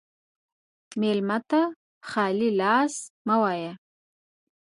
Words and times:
مېلمه 1.01 1.37
ته 1.49 1.61
خالي 2.09 2.49
لاس 2.61 2.93
مه 3.27 3.35
وایه. 3.41 3.71